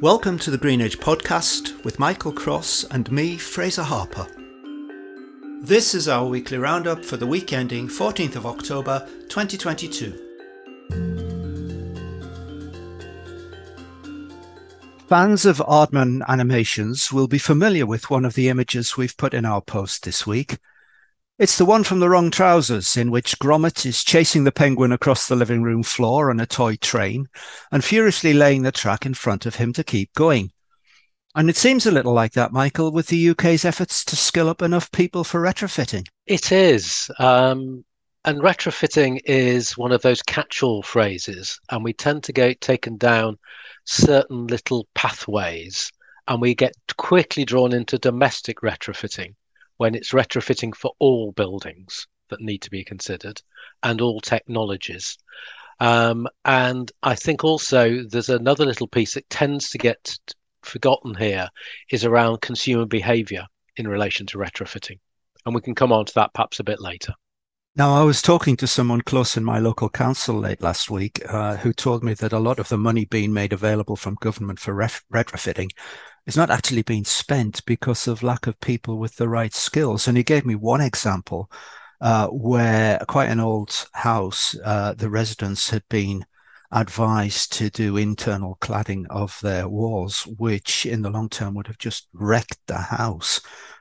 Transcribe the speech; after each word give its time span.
Welcome 0.00 0.38
to 0.38 0.50
the 0.50 0.56
Green 0.56 0.80
Edge 0.80 0.98
podcast 0.98 1.84
with 1.84 1.98
Michael 1.98 2.32
Cross 2.32 2.84
and 2.84 3.12
me, 3.12 3.36
Fraser 3.36 3.82
Harper. 3.82 4.26
This 5.60 5.94
is 5.94 6.08
our 6.08 6.24
weekly 6.24 6.56
roundup 6.56 7.04
for 7.04 7.18
the 7.18 7.26
week 7.26 7.52
ending 7.52 7.86
14th 7.86 8.36
of 8.36 8.46
October 8.46 9.06
2022. 9.28 10.18
Fans 15.06 15.44
of 15.44 15.58
Aardman 15.58 16.26
animations 16.28 17.12
will 17.12 17.28
be 17.28 17.36
familiar 17.36 17.84
with 17.84 18.08
one 18.08 18.24
of 18.24 18.32
the 18.32 18.48
images 18.48 18.96
we've 18.96 19.18
put 19.18 19.34
in 19.34 19.44
our 19.44 19.60
post 19.60 20.04
this 20.04 20.26
week. 20.26 20.56
It's 21.40 21.56
the 21.56 21.64
one 21.64 21.84
from 21.84 22.00
the 22.00 22.10
wrong 22.10 22.30
trousers, 22.30 22.98
in 22.98 23.10
which 23.10 23.38
Gromit 23.38 23.86
is 23.86 24.04
chasing 24.04 24.44
the 24.44 24.52
penguin 24.52 24.92
across 24.92 25.26
the 25.26 25.36
living 25.36 25.62
room 25.62 25.82
floor 25.82 26.28
on 26.28 26.38
a 26.38 26.44
toy 26.44 26.76
train 26.76 27.28
and 27.72 27.82
furiously 27.82 28.34
laying 28.34 28.60
the 28.60 28.70
track 28.70 29.06
in 29.06 29.14
front 29.14 29.46
of 29.46 29.54
him 29.54 29.72
to 29.72 29.82
keep 29.82 30.12
going. 30.12 30.52
And 31.34 31.48
it 31.48 31.56
seems 31.56 31.86
a 31.86 31.90
little 31.90 32.12
like 32.12 32.34
that, 32.34 32.52
Michael, 32.52 32.92
with 32.92 33.06
the 33.06 33.30
UK's 33.30 33.64
efforts 33.64 34.04
to 34.04 34.16
skill 34.16 34.50
up 34.50 34.60
enough 34.60 34.92
people 34.92 35.24
for 35.24 35.40
retrofitting. 35.40 36.06
It 36.26 36.52
is. 36.52 37.10
Um, 37.18 37.86
and 38.26 38.42
retrofitting 38.42 39.20
is 39.24 39.78
one 39.78 39.92
of 39.92 40.02
those 40.02 40.20
catch 40.20 40.62
all 40.62 40.82
phrases. 40.82 41.58
And 41.70 41.82
we 41.82 41.94
tend 41.94 42.22
to 42.24 42.34
get 42.34 42.60
taken 42.60 42.98
down 42.98 43.38
certain 43.86 44.46
little 44.46 44.88
pathways 44.94 45.90
and 46.28 46.38
we 46.38 46.54
get 46.54 46.74
quickly 46.98 47.46
drawn 47.46 47.72
into 47.72 47.96
domestic 47.96 48.60
retrofitting 48.60 49.32
when 49.80 49.94
it's 49.94 50.12
retrofitting 50.12 50.74
for 50.74 50.92
all 50.98 51.32
buildings 51.32 52.06
that 52.28 52.42
need 52.42 52.58
to 52.60 52.70
be 52.70 52.84
considered 52.84 53.40
and 53.82 54.02
all 54.02 54.20
technologies. 54.20 55.16
Um, 55.80 56.28
and 56.44 56.92
I 57.02 57.14
think 57.14 57.44
also 57.44 58.02
there's 58.02 58.28
another 58.28 58.66
little 58.66 58.88
piece 58.88 59.14
that 59.14 59.30
tends 59.30 59.70
to 59.70 59.78
get 59.78 60.18
forgotten 60.60 61.14
here 61.14 61.48
is 61.90 62.04
around 62.04 62.42
consumer 62.42 62.84
behavior 62.84 63.46
in 63.78 63.88
relation 63.88 64.26
to 64.26 64.36
retrofitting. 64.36 64.98
And 65.46 65.54
we 65.54 65.62
can 65.62 65.74
come 65.74 65.92
on 65.92 66.04
to 66.04 66.14
that 66.16 66.34
perhaps 66.34 66.60
a 66.60 66.64
bit 66.64 66.82
later. 66.82 67.14
Now, 67.74 67.94
I 67.94 68.02
was 68.02 68.20
talking 68.20 68.58
to 68.58 68.66
someone 68.66 69.00
close 69.00 69.38
in 69.38 69.44
my 69.44 69.60
local 69.60 69.88
council 69.88 70.34
late 70.34 70.60
last 70.60 70.90
week 70.90 71.22
uh, 71.26 71.56
who 71.56 71.72
told 71.72 72.04
me 72.04 72.12
that 72.14 72.34
a 72.34 72.38
lot 72.38 72.58
of 72.58 72.68
the 72.68 72.76
money 72.76 73.06
being 73.06 73.32
made 73.32 73.54
available 73.54 73.96
from 73.96 74.16
government 74.20 74.58
for 74.58 74.74
ref- 74.74 75.04
retrofitting 75.10 75.70
is 76.26 76.36
not 76.36 76.50
actually 76.50 76.82
being 76.82 77.04
spent 77.04 77.64
because 77.66 78.06
of 78.06 78.22
lack 78.22 78.46
of 78.46 78.60
people 78.60 78.98
with 78.98 79.16
the 79.16 79.28
right 79.28 79.54
skills. 79.54 80.06
And 80.06 80.16
he 80.16 80.22
gave 80.22 80.44
me 80.44 80.54
one 80.54 80.80
example 80.80 81.50
uh, 82.00 82.28
where 82.28 82.98
quite 83.08 83.28
an 83.28 83.40
old 83.40 83.86
house, 83.92 84.56
uh, 84.64 84.94
the 84.94 85.10
residents 85.10 85.70
had 85.70 85.82
been 85.88 86.24
advised 86.72 87.52
to 87.52 87.68
do 87.68 87.96
internal 87.96 88.56
cladding 88.60 89.04
of 89.10 89.38
their 89.42 89.68
walls, 89.68 90.26
which 90.38 90.86
in 90.86 91.02
the 91.02 91.10
long 91.10 91.28
term 91.28 91.54
would 91.54 91.66
have 91.66 91.78
just 91.78 92.08
wrecked 92.12 92.58
the 92.66 92.78
house. 92.78 93.40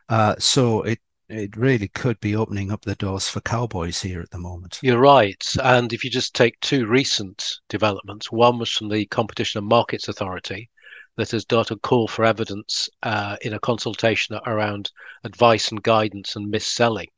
Uh, 0.09 0.35
so 0.39 0.81
it 0.81 0.99
it 1.29 1.55
really 1.55 1.87
could 1.89 2.19
be 2.19 2.35
opening 2.35 2.71
up 2.71 2.81
the 2.81 2.95
doors 2.95 3.29
for 3.29 3.39
cowboys 3.41 4.01
here 4.01 4.19
at 4.19 4.31
the 4.31 4.39
moment. 4.39 4.79
You're 4.81 4.99
right. 4.99 5.43
And 5.63 5.93
if 5.93 6.03
you 6.03 6.09
just 6.09 6.33
take 6.33 6.59
two 6.59 6.87
recent 6.87 7.45
developments, 7.69 8.31
one 8.31 8.57
was 8.57 8.71
from 8.71 8.89
the 8.89 9.05
Competition 9.05 9.59
and 9.59 9.67
Markets 9.67 10.07
Authority, 10.07 10.71
that 11.19 11.31
has 11.31 11.43
done 11.43 11.65
a 11.69 11.75
call 11.75 12.07
for 12.07 12.23
evidence 12.23 12.87
uh, 13.03 13.35
in 13.41 13.53
a 13.53 13.59
consultation 13.59 14.39
around 14.45 14.89
advice 15.25 15.69
and 15.69 15.83
guidance 15.83 16.37
and 16.37 16.49
mis-selling 16.49 17.09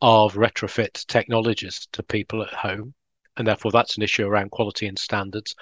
of 0.00 0.36
retrofit 0.36 1.04
technologies 1.06 1.86
to 1.92 2.02
people 2.02 2.42
at 2.42 2.54
home. 2.54 2.94
And 3.36 3.46
therefore, 3.46 3.70
that's 3.70 3.98
an 3.98 4.02
issue 4.02 4.26
around 4.26 4.52
quality 4.52 4.86
and 4.86 4.98
standards. 4.98 5.54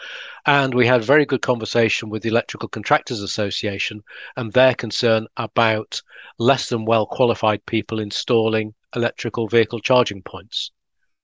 And 0.46 0.72
we 0.72 0.86
had 0.86 1.00
a 1.00 1.04
very 1.04 1.26
good 1.26 1.42
conversation 1.42 2.10
with 2.10 2.22
the 2.22 2.28
Electrical 2.28 2.68
Contractors 2.68 3.22
Association 3.22 4.04
and 4.36 4.52
their 4.52 4.76
concern 4.76 5.26
about 5.36 6.00
less 6.38 6.68
than 6.68 6.84
well 6.84 7.06
qualified 7.06 7.66
people 7.66 7.98
installing 7.98 8.72
electrical 8.94 9.48
vehicle 9.48 9.80
charging 9.80 10.22
points 10.22 10.70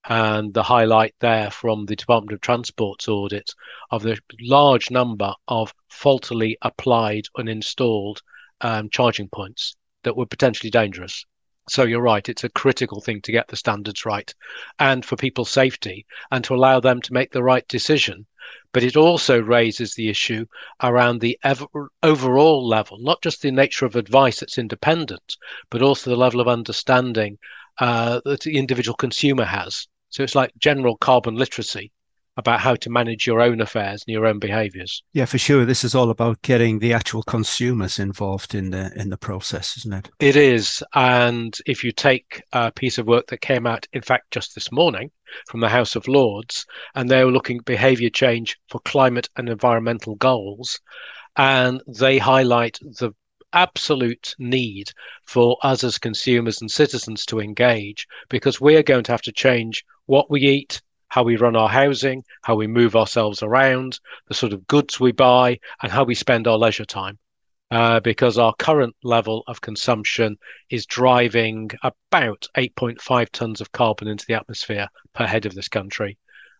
and 0.09 0.53
the 0.53 0.63
highlight 0.63 1.13
there 1.19 1.51
from 1.51 1.85
the 1.85 1.95
Department 1.95 2.31
of 2.31 2.39
Transport's 2.39 3.09
audit 3.09 3.53
of 3.91 4.03
the 4.03 4.17
large 4.39 4.89
number 4.89 5.33
of 5.49 5.73
faultily 5.89 6.57
applied 6.61 7.25
and 7.35 7.49
installed 7.49 8.21
um, 8.61 8.89
charging 8.89 9.27
points 9.27 9.75
that 10.03 10.15
were 10.15 10.25
potentially 10.25 10.69
dangerous. 10.69 11.25
So 11.69 11.83
you're 11.83 12.01
right, 12.01 12.27
it's 12.29 12.45
a 12.45 12.49
critical 12.49 13.01
thing 13.01 13.21
to 13.23 13.33
get 13.33 13.49
the 13.49 13.57
standards 13.57 14.05
right 14.05 14.33
and 14.79 15.03
for 15.03 15.17
people's 15.17 15.49
safety 15.49 16.05
and 16.31 16.41
to 16.45 16.55
allow 16.55 16.79
them 16.79 17.01
to 17.01 17.13
make 17.13 17.31
the 17.31 17.43
right 17.43 17.67
decision. 17.67 18.25
But 18.71 18.83
it 18.83 18.95
also 18.95 19.41
raises 19.41 19.93
the 19.93 20.07
issue 20.07 20.45
around 20.81 21.19
the 21.19 21.37
ever, 21.43 21.65
overall 22.01 22.65
level, 22.65 22.97
not 23.01 23.21
just 23.21 23.41
the 23.41 23.51
nature 23.51 23.85
of 23.85 23.97
advice 23.97 24.39
that's 24.39 24.57
independent, 24.57 25.35
but 25.69 25.81
also 25.81 26.09
the 26.09 26.15
level 26.15 26.39
of 26.39 26.47
understanding 26.47 27.39
uh, 27.79 28.21
that 28.23 28.39
the 28.41 28.57
individual 28.57 28.95
consumer 28.95 29.43
has 29.43 29.85
so 30.09 30.23
it's 30.23 30.35
like 30.35 30.51
general 30.57 30.97
carbon 30.97 31.35
literacy 31.35 31.91
about 32.37 32.59
how 32.59 32.75
to 32.75 32.89
manage 32.89 33.25
your 33.25 33.41
own 33.41 33.59
affairs 33.59 34.03
and 34.07 34.13
your 34.13 34.27
own 34.27 34.37
behaviors. 34.37 35.03
Yeah, 35.11 35.25
for 35.25 35.39
sure. 35.39 35.65
This 35.65 35.83
is 35.83 35.95
all 35.95 36.11
about 36.11 36.41
getting 36.43 36.77
the 36.79 36.93
actual 36.93 37.23
consumers 37.23 37.97
involved 37.97 38.53
in 38.53 38.69
the 38.69 38.91
in 38.95 39.09
the 39.09 39.17
process, 39.17 39.75
isn't 39.77 39.93
it? 39.93 40.09
It 40.19 40.35
is. 40.35 40.83
And 40.93 41.57
if 41.65 41.83
you 41.83 41.91
take 41.91 42.43
a 42.53 42.71
piece 42.71 42.99
of 42.99 43.07
work 43.07 43.27
that 43.27 43.41
came 43.41 43.65
out, 43.65 43.87
in 43.91 44.03
fact, 44.03 44.31
just 44.31 44.53
this 44.53 44.71
morning 44.71 45.09
from 45.49 45.59
the 45.59 45.69
House 45.69 45.95
of 45.95 46.07
Lords, 46.07 46.65
and 46.95 47.09
they 47.09 47.25
were 47.25 47.31
looking 47.31 47.57
at 47.57 47.65
behavior 47.65 48.09
change 48.09 48.57
for 48.69 48.79
climate 48.81 49.29
and 49.35 49.49
environmental 49.49 50.15
goals, 50.15 50.79
and 51.35 51.81
they 51.87 52.19
highlight 52.19 52.77
the 52.81 53.11
absolute 53.53 54.35
need 54.37 54.91
for 55.25 55.57
us 55.63 55.83
as 55.83 55.97
consumers 55.97 56.61
and 56.61 56.69
citizens 56.69 57.25
to 57.25 57.39
engage 57.39 58.07
because 58.29 58.61
we 58.61 58.75
are 58.75 58.83
going 58.83 59.03
to 59.03 59.11
have 59.11 59.21
to 59.21 59.31
change 59.31 59.83
what 60.05 60.29
we 60.29 60.41
eat, 60.41 60.81
how 61.09 61.23
we 61.23 61.37
run 61.37 61.55
our 61.55 61.69
housing, 61.69 62.23
how 62.43 62.55
we 62.55 62.67
move 62.67 62.95
ourselves 62.95 63.41
around, 63.41 63.99
the 64.27 64.33
sort 64.33 64.53
of 64.53 64.67
goods 64.67 64.99
we 64.99 65.11
buy, 65.11 65.57
and 65.81 65.91
how 65.91 66.03
we 66.03 66.15
spend 66.15 66.47
our 66.47 66.57
leisure 66.57 66.85
time. 66.85 67.17
Uh, 67.69 67.99
because 67.99 68.37
our 68.37 68.53
current 68.59 68.95
level 69.03 69.43
of 69.47 69.59
consumption 69.59 70.37
is 70.69 70.85
driving 70.85 71.69
about 71.83 72.47
8.5 72.55 73.29
tons 73.31 73.59
of 73.59 73.71
carbon 73.73 74.07
into 74.07 74.25
the 74.25 74.35
atmosphere 74.35 74.87
per 75.13 75.25
head 75.27 75.45
of 75.45 75.53
this 75.53 75.67
country. 75.67 76.17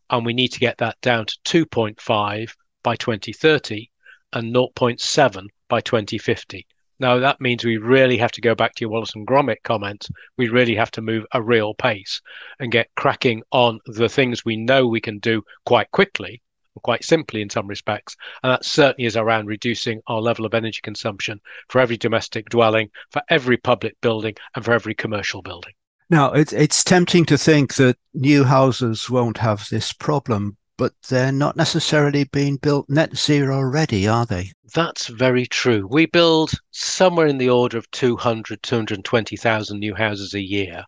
And 0.09 0.25
we 0.25 0.34
need 0.34 0.50
to 0.50 0.59
get 0.59 0.78
that 0.80 1.00
down 1.02 1.28
to 1.28 1.66
2.5 1.66 2.54
by 2.84 2.96
2030 2.98 3.90
and 4.34 4.54
0.7 4.54 5.48
by 5.69 5.80
2050. 5.80 6.68
Now, 7.00 7.19
that 7.19 7.40
means 7.40 7.63
we 7.63 7.78
really 7.78 8.18
have 8.18 8.31
to 8.34 8.41
go 8.41 8.56
back 8.56 8.74
to 8.75 8.81
your 8.81 8.90
Wallace 8.90 9.13
and 9.13 9.28
Gromit 9.28 9.62
comments. 9.63 10.09
We 10.38 10.50
really 10.50 10.75
have 10.75 10.91
to 10.91 11.02
move 11.02 11.25
a 11.31 11.41
real 11.41 11.74
pace 11.75 12.22
and 12.59 12.72
get 12.72 12.90
cracking 12.96 13.44
on 13.52 13.80
the 13.85 14.09
things 14.09 14.44
we 14.44 14.58
know 14.58 14.88
we 14.88 15.02
can 15.02 15.19
do 15.19 15.44
quite 15.66 15.91
quickly, 15.91 16.41
quite 16.81 17.03
simply 17.03 17.41
in 17.41 17.50
some 17.50 17.68
respects. 17.68 18.16
And 18.41 18.52
that 18.52 18.66
certainly 18.66 19.06
is 19.06 19.16
around 19.16 19.46
reducing 19.46 20.02
our 20.07 20.22
level 20.22 20.46
of 20.46 20.56
energy 20.56 20.80
consumption 20.81 21.40
for 21.69 21.80
every 21.80 21.97
domestic 21.97 22.50
dwelling, 22.50 22.90
for 23.12 23.22
every 23.30 23.57
public 23.57 23.96
building, 24.02 24.36
and 24.56 24.66
for 24.66 24.74
every 24.74 24.96
commercial 24.96 25.44
building. 25.44 25.74
Now, 26.09 26.31
it's, 26.31 26.53
it's 26.53 26.84
tempting 26.84 27.25
to 27.25 27.38
think 27.38 27.75
that 27.75 27.97
new 28.13 28.44
houses 28.44 29.09
won't 29.09 29.38
have 29.38 29.68
this 29.69 29.91
problem, 29.94 30.57
but 30.78 30.94
they're 31.10 31.32
not 31.32 31.56
necessarily 31.56 32.24
being 32.26 32.56
built 32.56 32.88
net 32.88 33.18
zero 33.18 33.62
ready, 33.62 34.08
are 34.08 34.28
they? 34.28 34.52
That's 34.76 35.08
very 35.08 35.48
true. 35.48 35.88
We 35.90 36.06
build 36.06 36.52
somewhere 36.72 37.26
in 37.26 37.40
the 37.40 37.50
order 37.50 37.78
of 37.80 37.90
200, 37.92 38.62
220,000 38.62 39.80
new 39.80 39.96
houses 39.96 40.36
a 40.36 40.42
year. 40.42 40.86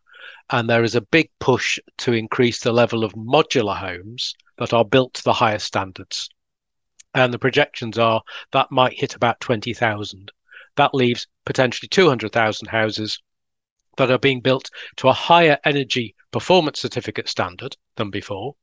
And 0.51 0.69
there 0.69 0.83
is 0.83 0.95
a 0.95 1.01
big 1.01 1.31
push 1.39 1.79
to 1.99 2.13
increase 2.13 2.59
the 2.59 2.71
level 2.71 3.03
of 3.03 3.13
modular 3.13 3.77
homes 3.77 4.35
that 4.57 4.73
are 4.73 4.85
built 4.85 5.15
to 5.15 5.23
the 5.23 5.33
highest 5.33 5.65
standards. 5.65 6.29
And 7.15 7.33
the 7.33 7.39
projections 7.39 7.97
are 7.97 8.21
that 8.51 8.71
might 8.71 8.99
hit 8.99 9.15
about 9.15 9.39
20,000. 9.39 10.31
That 10.75 10.93
leaves 10.93 11.27
potentially 11.45 11.89
200,000 11.89 12.67
houses 12.67 13.19
that 13.97 14.11
are 14.11 14.19
being 14.19 14.41
built 14.41 14.69
to 14.97 15.09
a 15.09 15.13
higher 15.13 15.57
energy 15.65 16.15
performance 16.31 16.79
certificate 16.79 17.27
standard 17.27 17.75
than 17.95 18.11
before 18.11 18.55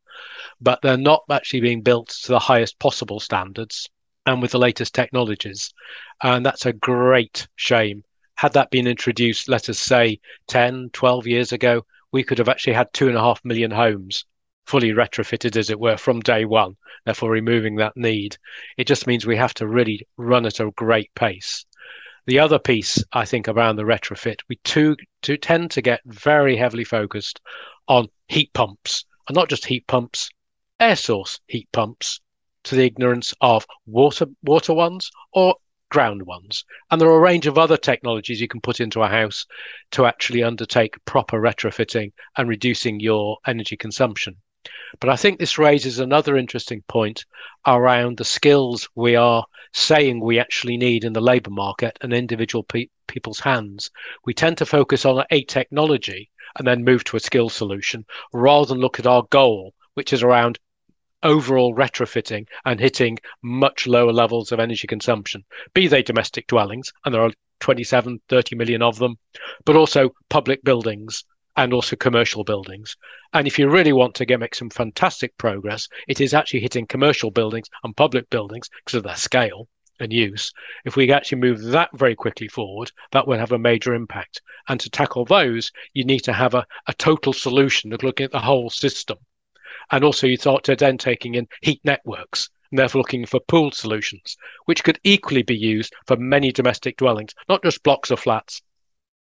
but 0.60 0.80
they're 0.82 0.96
not 0.96 1.24
actually 1.30 1.60
being 1.60 1.82
built 1.82 2.08
to 2.08 2.28
the 2.28 2.38
highest 2.38 2.78
possible 2.78 3.20
standards 3.20 3.88
and 4.26 4.42
with 4.42 4.52
the 4.52 4.58
latest 4.58 4.94
technologies. 4.94 5.72
And 6.22 6.44
that's 6.44 6.66
a 6.66 6.72
great 6.72 7.46
shame. 7.56 8.02
Had 8.36 8.52
that 8.52 8.70
been 8.70 8.86
introduced, 8.86 9.48
let 9.48 9.68
us 9.68 9.78
say 9.78 10.20
10, 10.48 10.90
12 10.92 11.26
years 11.26 11.52
ago, 11.52 11.86
we 12.12 12.22
could 12.22 12.38
have 12.38 12.48
actually 12.48 12.74
had 12.74 12.92
two 12.92 13.08
and 13.08 13.16
a 13.16 13.20
half 13.20 13.44
million 13.44 13.70
homes 13.70 14.24
fully 14.66 14.90
retrofitted, 14.90 15.56
as 15.56 15.70
it 15.70 15.78
were, 15.78 15.96
from 15.96 16.20
day 16.20 16.44
one, 16.44 16.76
therefore 17.04 17.30
removing 17.30 17.76
that 17.76 17.96
need. 17.96 18.36
It 18.76 18.86
just 18.86 19.06
means 19.06 19.24
we 19.24 19.36
have 19.36 19.54
to 19.54 19.68
really 19.68 20.06
run 20.16 20.44
at 20.44 20.60
a 20.60 20.70
great 20.72 21.14
pace. 21.14 21.64
The 22.26 22.40
other 22.40 22.58
piece, 22.58 23.02
I 23.12 23.24
think, 23.24 23.46
around 23.46 23.76
the 23.76 23.84
retrofit, 23.84 24.40
we 24.48 24.56
too, 24.64 24.96
too 25.22 25.36
tend 25.36 25.70
to 25.72 25.82
get 25.82 26.00
very 26.04 26.56
heavily 26.56 26.82
focused 26.82 27.40
on 27.86 28.08
heat 28.26 28.52
pumps 28.52 29.04
and 29.28 29.34
not 29.34 29.48
just 29.48 29.66
heat 29.66 29.86
pumps, 29.86 30.30
air 30.78 30.96
source 30.96 31.40
heat 31.46 31.68
pumps 31.72 32.20
to 32.64 32.74
the 32.74 32.84
ignorance 32.84 33.32
of 33.40 33.66
water 33.86 34.26
water 34.42 34.74
ones 34.74 35.10
or 35.32 35.56
ground 35.88 36.22
ones. 36.22 36.64
And 36.90 37.00
there 37.00 37.08
are 37.08 37.16
a 37.16 37.20
range 37.20 37.46
of 37.46 37.58
other 37.58 37.76
technologies 37.76 38.40
you 38.40 38.48
can 38.48 38.60
put 38.60 38.80
into 38.80 39.02
a 39.02 39.08
house 39.08 39.46
to 39.92 40.04
actually 40.04 40.42
undertake 40.42 41.02
proper 41.04 41.40
retrofitting 41.40 42.12
and 42.36 42.48
reducing 42.48 42.98
your 43.00 43.38
energy 43.46 43.76
consumption. 43.76 44.36
But 44.98 45.10
I 45.10 45.16
think 45.16 45.38
this 45.38 45.58
raises 45.58 46.00
another 46.00 46.36
interesting 46.36 46.82
point 46.88 47.24
around 47.66 48.16
the 48.16 48.24
skills 48.24 48.88
we 48.96 49.14
are 49.14 49.46
saying 49.72 50.20
we 50.20 50.40
actually 50.40 50.76
need 50.76 51.04
in 51.04 51.12
the 51.12 51.20
labour 51.20 51.50
market 51.50 51.96
and 52.00 52.12
individual 52.12 52.64
pe- 52.64 52.88
people's 53.06 53.40
hands. 53.40 53.90
We 54.24 54.34
tend 54.34 54.58
to 54.58 54.66
focus 54.66 55.04
on 55.04 55.24
a 55.30 55.44
technology 55.44 56.30
and 56.58 56.66
then 56.66 56.84
move 56.84 57.04
to 57.04 57.16
a 57.16 57.20
skill 57.20 57.48
solution 57.48 58.04
rather 58.32 58.66
than 58.66 58.78
look 58.78 58.98
at 58.98 59.06
our 59.06 59.24
goal, 59.30 59.74
which 59.94 60.12
is 60.12 60.22
around 60.22 60.58
overall 61.22 61.74
retrofitting 61.74 62.46
and 62.64 62.78
hitting 62.78 63.18
much 63.42 63.86
lower 63.86 64.12
levels 64.12 64.52
of 64.52 64.60
energy 64.60 64.86
consumption, 64.86 65.44
be 65.74 65.88
they 65.88 66.02
domestic 66.02 66.46
dwellings, 66.46 66.92
and 67.04 67.14
there 67.14 67.22
are 67.22 67.32
27, 67.60 68.20
30 68.28 68.56
million 68.56 68.82
of 68.82 68.98
them, 68.98 69.16
but 69.64 69.76
also 69.76 70.10
public 70.28 70.62
buildings 70.62 71.24
and 71.56 71.72
also 71.72 71.96
commercial 71.96 72.44
buildings. 72.44 72.96
And 73.32 73.46
if 73.46 73.58
you 73.58 73.68
really 73.68 73.92
want 73.92 74.14
to 74.16 74.26
get 74.26 74.40
make 74.40 74.54
some 74.54 74.70
fantastic 74.70 75.36
progress, 75.38 75.88
it 76.06 76.20
is 76.20 76.34
actually 76.34 76.60
hitting 76.60 76.86
commercial 76.86 77.30
buildings 77.30 77.68
and 77.82 77.96
public 77.96 78.28
buildings 78.30 78.68
because 78.84 78.98
of 78.98 79.04
their 79.04 79.16
scale 79.16 79.68
and 80.00 80.12
use. 80.12 80.52
If 80.84 80.96
we 80.96 81.10
actually 81.10 81.38
move 81.38 81.62
that 81.62 81.90
very 81.94 82.14
quickly 82.14 82.48
forward, 82.48 82.92
that 83.12 83.26
will 83.26 83.38
have 83.38 83.52
a 83.52 83.58
major 83.58 83.94
impact. 83.94 84.42
And 84.68 84.78
to 84.80 84.90
tackle 84.90 85.24
those, 85.24 85.72
you 85.94 86.04
need 86.04 86.20
to 86.20 86.32
have 86.32 86.54
a, 86.54 86.66
a 86.86 86.94
total 86.94 87.32
solution 87.32 87.92
of 87.92 88.02
looking 88.02 88.24
at 88.24 88.32
the 88.32 88.40
whole 88.40 88.70
system. 88.70 89.18
And 89.90 90.02
also, 90.04 90.26
you 90.26 90.36
thought 90.36 90.64
to 90.64 90.76
then 90.76 90.98
taking 90.98 91.34
in 91.34 91.48
heat 91.62 91.80
networks 91.84 92.50
and 92.70 92.78
therefore 92.78 93.00
looking 93.00 93.26
for 93.26 93.40
pooled 93.40 93.74
solutions, 93.74 94.36
which 94.64 94.82
could 94.82 94.98
equally 95.04 95.42
be 95.42 95.56
used 95.56 95.94
for 96.06 96.16
many 96.16 96.50
domestic 96.50 96.96
dwellings, 96.96 97.34
not 97.48 97.62
just 97.62 97.82
blocks 97.82 98.10
of 98.10 98.18
flats. 98.18 98.62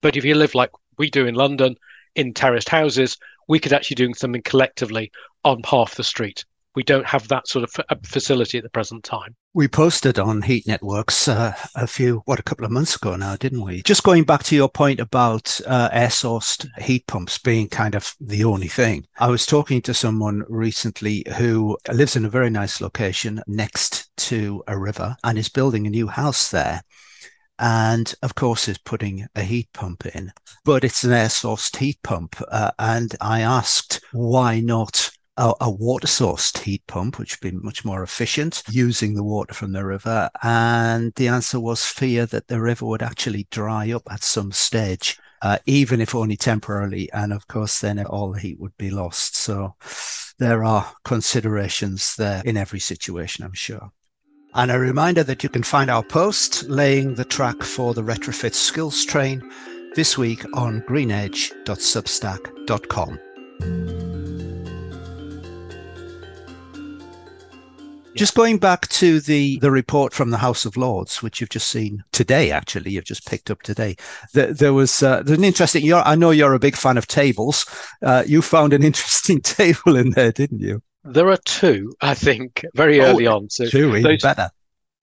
But 0.01 0.17
if 0.17 0.25
you 0.25 0.35
live 0.35 0.55
like 0.55 0.71
we 0.97 1.11
do 1.11 1.27
in 1.27 1.35
London, 1.35 1.77
in 2.15 2.33
terraced 2.33 2.69
houses, 2.69 3.19
we 3.49 3.59
could 3.59 3.73
actually 3.73 3.97
do 3.97 4.13
something 4.15 4.43
collectively 4.43 5.11
on 5.45 5.63
half 5.65 5.95
the 5.95 6.05
street. 6.05 6.45
We 6.75 6.83
don't 6.83 7.07
have 7.07 7.29
that 7.29 7.49
sort 7.49 7.65
of 7.65 7.99
facility 8.05 8.59
at 8.59 8.65
the 8.65 8.71
present 8.71 9.05
time. 9.05 9.35
We 9.55 9.67
posted 9.69 10.19
on 10.19 10.43
Heat 10.43 10.67
Networks 10.67 11.27
uh, 11.27 11.55
a 11.75 11.87
few, 11.87 12.23
what, 12.27 12.39
a 12.39 12.43
couple 12.43 12.65
of 12.65 12.71
months 12.71 12.95
ago 12.95 13.17
now, 13.17 13.37
didn't 13.37 13.63
we? 13.63 13.83
Just 13.83 14.05
going 14.05 14.25
back 14.25 14.45
to 14.45 14.57
your 14.57 14.69
point 14.69 15.01
about 15.01 15.61
uh, 15.67 15.89
air 15.93 16.09
sourced 16.09 16.69
heat 16.81 17.07
pumps 17.07 17.39
being 17.39 17.69
kind 17.69 17.95
of 17.95 18.15
the 18.21 18.45
only 18.45 18.69
thing. 18.69 19.07
I 19.19 19.29
was 19.29 19.47
talking 19.47 19.83
to 19.83 19.95
someone 19.95 20.45
recently 20.49 21.25
who 21.37 21.79
lives 21.93 22.17
in 22.17 22.25
a 22.25 22.31
very 22.31 22.51
nice 22.51 22.81
location 22.81 23.43
next 23.47 24.17
to 24.29 24.63
a 24.69 24.79
river 24.79 25.17
and 25.25 25.39
is 25.39 25.49
building 25.49 25.87
a 25.87 25.91
new 25.91 26.07
house 26.07 26.51
there 26.51 26.83
and 27.59 28.15
of 28.23 28.35
course 28.35 28.69
is 28.69 28.79
putting 28.79 29.27
a 29.35 29.43
heat 29.43 29.69
pump 29.73 30.07
in 30.07 30.33
but 30.65 30.85
it's 30.85 31.05
an 31.05 31.13
air 31.13 31.27
sourced 31.27 31.77
heat 31.77 31.99
pump 32.03 32.37
uh, 32.51 32.71
and 32.79 33.17
i 33.21 33.41
asked 33.41 34.01
why 34.13 34.61
not 34.61 35.11
a, 35.39 35.55
a 35.63 35.71
water 35.71 36.07
sourced 36.07 36.59
heat 36.59 36.87
pump 36.87 37.19
which 37.19 37.41
would 37.41 37.53
be 37.53 37.59
much 37.65 37.83
more 37.85 38.03
efficient 38.03 38.63
using 38.69 39.15
the 39.15 39.23
water 39.23 39.55
from 39.55 39.73
the 39.73 39.85
river. 39.85 40.29
And 40.43 41.15
the 41.15 41.29
answer 41.29 41.61
was 41.61 41.87
fear 41.87 42.27
that 42.27 42.49
the 42.49 42.61
river 42.61 42.85
would 42.85 43.03
actually 43.03 43.47
dry 43.51 43.91
up 43.93 44.03
at 44.11 44.23
some 44.23 44.53
stage 44.53 45.19
uh, 45.41 45.57
even 45.67 46.01
if 46.01 46.17
only 46.17 46.37
temporarily. 46.37 47.11
And 47.13 47.33
of 47.33 47.47
course 47.47 47.81
then 47.81 48.05
all 48.05 48.33
the 48.33 48.41
heat 48.41 48.61
would 48.61 48.77
be 48.77 48.91
lost. 48.91 49.37
So 49.37 49.77
there 50.39 50.65
are 50.65 50.93
considerations 51.05 52.17
there 52.17 52.43
in 52.45 52.57
every 52.57 52.81
situation 52.81 53.45
i'm 53.45 53.55
sure. 53.55 53.93
And 54.55 54.71
a 54.71 54.79
reminder 54.79 55.25
that 55.25 55.43
you 55.43 55.49
can 55.49 55.63
find 55.63 55.91
our 55.91 56.03
post 56.03 56.69
laying 56.69 57.15
the 57.15 57.25
track 57.25 57.63
for 57.63 57.95
the 57.95 58.03
retrofit 58.03 58.55
skills 58.55 59.03
train 59.05 59.51
this 59.95 60.19
week 60.19 60.45
on 60.55 60.83
greenedge.substack.com. 60.83 63.28
Just 68.19 68.35
going 68.35 68.59
back 68.59 68.89
to 68.89 69.21
the, 69.21 69.61
the 69.61 69.71
report 69.71 70.13
from 70.13 70.31
the 70.31 70.39
House 70.39 70.67
of 70.67 70.77
Lords, 70.77 71.23
which 71.23 71.41
you've 71.41 71.51
just 71.51 71.69
seen 71.69 72.03
today, 72.11 72.51
actually, 72.51 72.91
you've 72.91 73.05
just 73.05 73.25
picked 73.25 73.49
up 73.49 73.63
today. 73.63 73.95
There, 74.35 74.53
there 74.53 74.73
was 74.73 75.05
uh, 75.05 75.23
an 75.29 75.45
interesting. 75.45 75.93
I 75.93 76.17
know 76.17 76.33
you're 76.33 76.53
a 76.53 76.59
big 76.59 76.75
fan 76.75 76.99
of 76.99 77.07
tables. 77.07 77.65
Uh, 78.03 78.25
you 78.27 78.43
found 78.43 78.73
an 78.73 78.83
interesting 78.91 79.41
table 79.41 79.97
in 79.97 80.11
there, 80.11 80.33
didn't 80.33 80.59
you? 80.59 80.83
There 81.05 81.31
are 81.31 81.39
two, 81.45 81.93
I 82.01 82.15
think, 82.15 82.65
very 82.75 83.01
oh, 83.01 83.05
early 83.05 83.29
on. 83.29 83.51
So 83.51 83.67
two, 83.67 83.91
even 83.91 84.03
those, 84.03 84.23
better. 84.23 84.51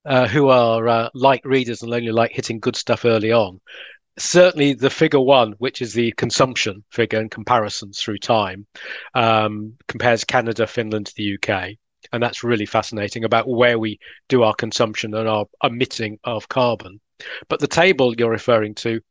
Uh, 0.04 0.28
who 0.28 0.50
are 0.50 0.86
uh, 0.86 1.10
light 1.14 1.42
readers 1.46 1.84
and 1.84 1.94
only 1.94 2.12
like 2.12 2.34
hitting 2.34 2.60
good 2.60 2.76
stuff 2.76 3.06
early 3.06 3.32
on. 3.32 3.62
Certainly, 4.20 4.74
the 4.74 4.90
figure 4.90 5.22
one, 5.22 5.54
which 5.60 5.82
is 5.82 5.94
the 5.94 6.12
consumption 6.18 6.84
figure 6.92 7.20
and 7.20 7.32
comparisons 7.32 8.02
through 8.02 8.18
time, 8.18 8.68
um, 9.14 9.76
compares 9.88 10.26
Canada, 10.26 10.68
Finland 10.68 11.06
to 11.06 11.14
the 11.16 11.38
UK. 11.42 11.78
And 12.12 12.22
that's 12.22 12.44
really 12.44 12.66
fascinating 12.66 13.24
about 13.24 13.48
where 13.48 13.80
we 13.80 14.00
do 14.28 14.44
our 14.44 14.54
consumption 14.54 15.14
and 15.14 15.28
our 15.28 15.46
emitting 15.64 16.20
of 16.24 16.50
carbon. 16.50 17.00
But 17.48 17.60
the 17.60 17.68
table 17.68 18.14
you're 18.16 18.30
referring 18.30 18.76
to 18.76 19.02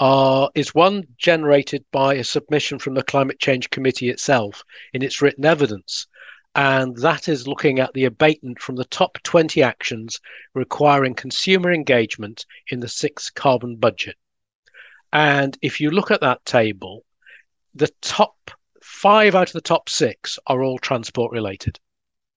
uh, 0.00 0.48
is 0.54 0.74
one 0.74 1.04
generated 1.16 1.84
by 1.92 2.14
a 2.14 2.24
submission 2.24 2.78
from 2.78 2.94
the 2.94 3.04
Climate 3.04 3.38
Change 3.38 3.70
Committee 3.70 4.08
itself 4.08 4.64
in 4.92 5.02
its 5.02 5.22
written 5.22 5.44
evidence 5.44 6.06
and 6.54 6.96
that 6.98 7.28
is 7.28 7.48
looking 7.48 7.78
at 7.78 7.92
the 7.94 8.04
abatement 8.04 8.60
from 8.60 8.76
the 8.76 8.84
top 8.84 9.18
20 9.22 9.62
actions 9.62 10.20
requiring 10.54 11.14
consumer 11.14 11.72
engagement 11.72 12.44
in 12.68 12.80
the 12.80 12.88
six 12.88 13.30
carbon 13.30 13.76
budget. 13.76 14.16
And 15.12 15.56
if 15.62 15.80
you 15.80 15.90
look 15.90 16.10
at 16.10 16.20
that 16.20 16.44
table, 16.44 17.04
the 17.74 17.90
top 18.02 18.50
five 18.82 19.34
out 19.34 19.48
of 19.48 19.52
the 19.54 19.60
top 19.62 19.88
six 19.88 20.38
are 20.46 20.62
all 20.62 20.78
transport 20.78 21.32
related. 21.32 21.78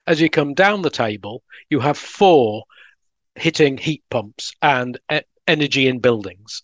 As 0.07 0.21
you 0.21 0.29
come 0.29 0.53
down 0.53 0.81
the 0.81 0.89
table, 0.89 1.43
you 1.69 1.79
have 1.79 1.97
four 1.97 2.65
hitting 3.35 3.77
heat 3.77 4.03
pumps 4.09 4.53
and 4.61 4.99
energy 5.47 5.87
in 5.87 5.99
buildings. 5.99 6.63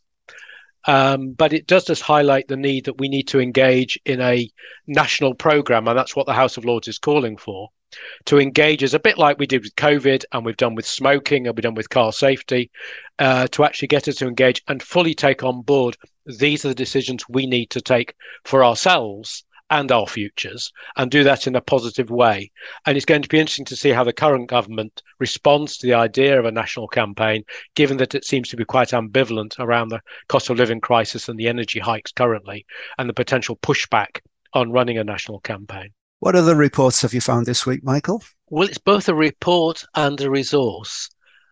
Um, 0.85 1.33
but 1.33 1.53
it 1.53 1.67
does 1.67 1.85
just 1.85 2.01
highlight 2.01 2.47
the 2.47 2.57
need 2.57 2.85
that 2.85 2.97
we 2.97 3.07
need 3.07 3.27
to 3.29 3.39
engage 3.39 3.99
in 4.05 4.19
a 4.21 4.49
national 4.88 5.35
program, 5.35 5.88
and 5.88 5.97
that's 5.97 6.15
what 6.15 6.25
the 6.25 6.33
House 6.33 6.57
of 6.57 6.65
Lords 6.65 6.88
is 6.88 6.97
calling 6.97 7.38
for. 7.38 7.69
To 8.25 8.39
engage 8.39 8.83
as 8.83 8.93
a 8.93 8.99
bit 8.99 9.17
like 9.17 9.38
we 9.38 9.45
did 9.45 9.63
with 9.63 9.75
COVID, 9.75 10.23
and 10.31 10.45
we've 10.45 10.57
done 10.57 10.75
with 10.75 10.88
smoking, 10.88 11.45
and 11.45 11.55
we've 11.55 11.63
done 11.63 11.75
with 11.75 11.89
car 11.89 12.13
safety, 12.13 12.71
uh, 13.19 13.48
to 13.48 13.63
actually 13.63 13.89
get 13.89 14.07
us 14.07 14.15
to 14.15 14.27
engage 14.27 14.63
and 14.67 14.81
fully 14.81 15.13
take 15.13 15.43
on 15.43 15.62
board 15.62 15.98
these 16.25 16.65
are 16.65 16.69
the 16.69 16.75
decisions 16.75 17.27
we 17.27 17.45
need 17.45 17.69
to 17.71 17.81
take 17.81 18.13
for 18.45 18.63
ourselves 18.63 19.43
and 19.71 19.91
our 19.91 20.05
futures 20.05 20.71
and 20.97 21.09
do 21.09 21.23
that 21.23 21.47
in 21.47 21.55
a 21.55 21.61
positive 21.61 22.11
way. 22.11 22.51
And 22.85 22.95
it's 22.95 23.05
going 23.05 23.23
to 23.23 23.29
be 23.29 23.39
interesting 23.39 23.65
to 23.65 23.75
see 23.75 23.89
how 23.89 24.03
the 24.03 24.13
current 24.13 24.49
government 24.49 25.01
responds 25.19 25.77
to 25.77 25.87
the 25.87 25.93
idea 25.93 26.37
of 26.37 26.45
a 26.45 26.51
national 26.51 26.89
campaign, 26.89 27.43
given 27.73 27.97
that 27.97 28.13
it 28.13 28.25
seems 28.25 28.49
to 28.49 28.57
be 28.57 28.65
quite 28.65 28.89
ambivalent 28.89 29.57
around 29.57 29.89
the 29.89 30.01
cost 30.27 30.49
of 30.49 30.57
living 30.57 30.81
crisis 30.81 31.29
and 31.29 31.39
the 31.39 31.47
energy 31.47 31.79
hikes 31.79 32.11
currently 32.11 32.65
and 32.97 33.09
the 33.09 33.13
potential 33.13 33.55
pushback 33.57 34.19
on 34.53 34.71
running 34.71 34.97
a 34.97 35.03
national 35.03 35.39
campaign. 35.39 35.89
What 36.19 36.35
other 36.35 36.55
reports 36.55 37.01
have 37.01 37.13
you 37.13 37.21
found 37.21 37.45
this 37.45 37.65
week, 37.65 37.83
Michael? 37.83 38.21
Well, 38.49 38.67
it's 38.67 38.77
both 38.77 39.07
a 39.07 39.15
report 39.15 39.83
and 39.95 40.19
a 40.19 40.29
resource. 40.29 41.09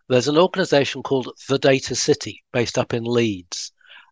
There's 0.09 0.27
an 0.27 0.38
organization 0.38 1.01
called 1.03 1.29
The 1.47 1.57
Data 1.57 1.95
City 1.95 2.43
based 2.51 2.77
up 2.77 2.93
in 2.93 3.05
Leeds 3.05 3.71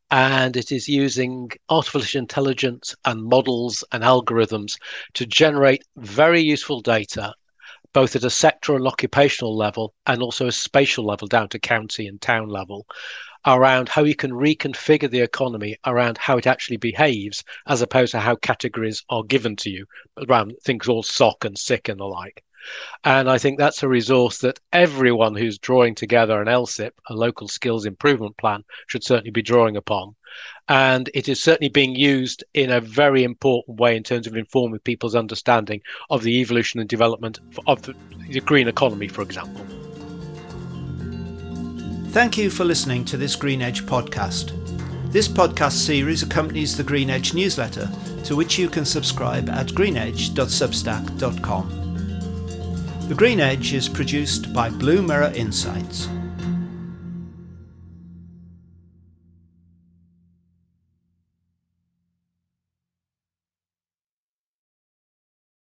and 0.09 0.55
it 0.55 0.71
is 0.71 0.87
using 0.87 1.49
artificial 1.69 2.19
intelligence 2.19 2.95
and 3.05 3.23
models 3.23 3.83
and 3.91 4.03
algorithms 4.03 4.77
to 5.13 5.25
generate 5.25 5.83
very 5.97 6.41
useful 6.41 6.81
data 6.81 7.33
both 7.93 8.15
at 8.15 8.23
a 8.23 8.29
sector 8.29 8.75
and 8.75 8.85
occupational 8.87 9.57
level 9.57 9.93
and 10.05 10.21
also 10.21 10.47
a 10.47 10.51
spatial 10.51 11.05
level 11.05 11.27
down 11.27 11.49
to 11.49 11.59
county 11.59 12.07
and 12.07 12.21
town 12.21 12.47
level 12.47 12.85
around 13.45 13.89
how 13.89 14.03
you 14.03 14.15
can 14.15 14.31
reconfigure 14.31 15.09
the 15.09 15.21
economy 15.21 15.75
around 15.85 16.17
how 16.17 16.37
it 16.37 16.47
actually 16.47 16.77
behaves 16.77 17.43
as 17.67 17.81
opposed 17.81 18.11
to 18.11 18.19
how 18.19 18.35
categories 18.35 19.03
are 19.09 19.23
given 19.23 19.55
to 19.55 19.69
you 19.69 19.85
around 20.27 20.53
things 20.63 20.87
all 20.87 21.01
SOC 21.01 21.45
and 21.45 21.57
SIC 21.57 21.89
and 21.89 21.99
the 21.99 22.05
like 22.05 22.43
and 23.03 23.29
I 23.29 23.37
think 23.37 23.57
that's 23.57 23.83
a 23.83 23.87
resource 23.87 24.39
that 24.39 24.59
everyone 24.73 25.35
who's 25.35 25.57
drawing 25.57 25.95
together 25.95 26.41
an 26.41 26.47
LSIP, 26.47 26.91
a 27.09 27.13
local 27.13 27.47
skills 27.47 27.85
improvement 27.85 28.37
plan, 28.37 28.63
should 28.87 29.03
certainly 29.03 29.31
be 29.31 29.41
drawing 29.41 29.77
upon. 29.77 30.15
And 30.67 31.09
it 31.13 31.29
is 31.29 31.41
certainly 31.41 31.69
being 31.69 31.95
used 31.95 32.43
in 32.53 32.71
a 32.71 32.81
very 32.81 33.23
important 33.23 33.79
way 33.79 33.95
in 33.95 34.03
terms 34.03 34.27
of 34.27 34.35
informing 34.35 34.79
people's 34.79 35.15
understanding 35.15 35.81
of 36.09 36.23
the 36.23 36.41
evolution 36.41 36.79
and 36.79 36.89
development 36.89 37.39
of 37.65 37.81
the, 37.83 37.95
green 38.41 38.67
economy, 38.67 39.07
for 39.07 39.21
example. 39.21 39.65
Thank 42.09 42.37
you 42.37 42.49
for 42.49 42.65
listening 42.65 43.05
to 43.05 43.15
this 43.15 43.35
Green 43.35 43.61
Edge 43.61 43.85
podcast. 43.85 44.51
This 45.11 45.27
podcast 45.27 45.73
series 45.73 46.23
accompanies 46.23 46.75
the 46.75 46.83
Green 46.83 47.09
Edge 47.09 47.33
newsletter, 47.33 47.89
to 48.25 48.35
which 48.35 48.57
you 48.57 48.69
can 48.69 48.83
subscribe 48.83 49.49
at 49.49 49.67
greenedge.substack.com. 49.67 51.86
The 53.07 53.15
Green 53.15 53.39
Edge 53.39 53.73
is 53.73 53.87
produced 53.87 54.51
by 54.51 54.69
Blue 54.69 55.01
Mirror 55.01 55.31
Insights 55.33 56.09